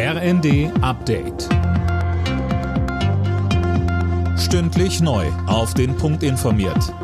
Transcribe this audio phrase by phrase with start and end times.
[0.00, 1.48] RND Update.
[4.38, 5.26] Stündlich neu.
[5.48, 6.94] Auf den Punkt informiert.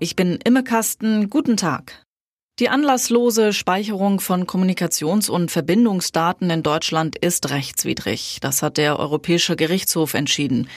[0.00, 1.30] Ich bin Imme Kasten.
[1.30, 2.04] Guten Tag.
[2.58, 8.38] Die anlasslose Speicherung von Kommunikations- und Verbindungsdaten in Deutschland ist rechtswidrig.
[8.40, 10.68] Das hat der Europäische Gerichtshof entschieden.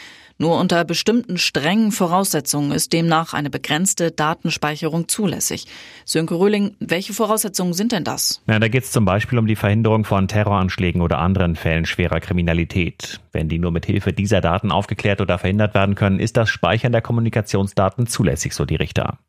[0.41, 5.65] Nur unter bestimmten strengen Voraussetzungen ist demnach eine begrenzte Datenspeicherung zulässig.
[6.05, 8.41] Sönke Röhling, welche Voraussetzungen sind denn das?
[8.47, 12.21] Na, da geht es zum Beispiel um die Verhinderung von Terroranschlägen oder anderen Fällen schwerer
[12.21, 13.19] Kriminalität.
[13.33, 16.93] Wenn die nur mit Hilfe dieser Daten aufgeklärt oder verhindert werden können, ist das Speichern
[16.93, 19.19] der Kommunikationsdaten zulässig, so die Richter.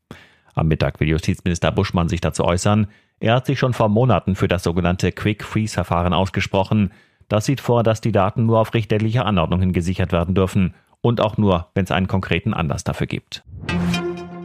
[0.54, 2.86] Am Mittag will Justizminister Buschmann sich dazu äußern.
[3.18, 6.92] Er hat sich schon vor Monaten für das sogenannte Quick Freeze Verfahren ausgesprochen.
[7.26, 10.72] Das sieht vor, dass die Daten nur auf richterliche Anordnungen gesichert werden dürfen
[11.02, 13.42] und auch nur, wenn es einen konkreten Anlass dafür gibt.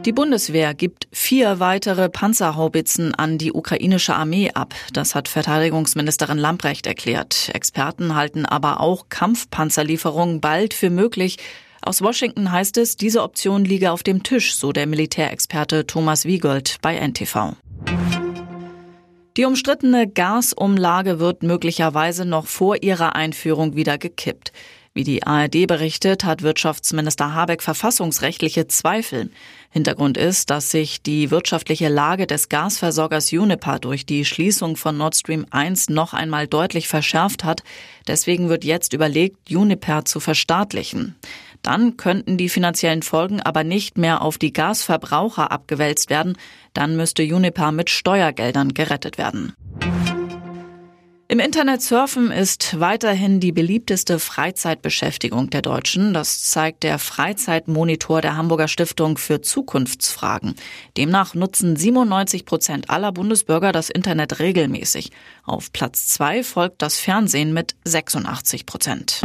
[0.06, 4.72] Die Bundeswehr gibt vier weitere Panzerhaubitzen an die ukrainische Armee ab.
[4.92, 7.50] Das hat Verteidigungsministerin Lamprecht erklärt.
[7.52, 11.38] Experten halten aber auch Kampfpanzerlieferungen bald für möglich.
[11.82, 16.76] Aus Washington heißt es, diese Option liege auf dem Tisch, so der Militärexperte Thomas Wiegold
[16.82, 17.54] bei NTV.
[19.36, 24.52] Die umstrittene Gasumlage wird möglicherweise noch vor ihrer Einführung wieder gekippt.
[24.96, 29.28] Wie die ARD berichtet, hat Wirtschaftsminister Habeck verfassungsrechtliche Zweifel.
[29.68, 35.14] Hintergrund ist, dass sich die wirtschaftliche Lage des Gasversorgers Uniper durch die Schließung von Nord
[35.14, 37.62] Stream 1 noch einmal deutlich verschärft hat.
[38.06, 41.14] Deswegen wird jetzt überlegt, Uniper zu verstaatlichen.
[41.60, 46.38] Dann könnten die finanziellen Folgen aber nicht mehr auf die Gasverbraucher abgewälzt werden.
[46.72, 49.52] Dann müsste Uniper mit Steuergeldern gerettet werden.
[51.36, 56.14] Im Internet surfen ist weiterhin die beliebteste Freizeitbeschäftigung der Deutschen.
[56.14, 60.54] Das zeigt der Freizeitmonitor der Hamburger Stiftung für Zukunftsfragen.
[60.96, 65.10] Demnach nutzen 97 Prozent aller Bundesbürger das Internet regelmäßig.
[65.44, 69.20] Auf Platz zwei folgt das Fernsehen mit 86 Prozent.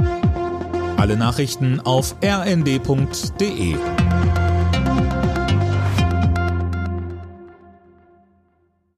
[0.97, 3.77] Alle Nachrichten auf rnd.de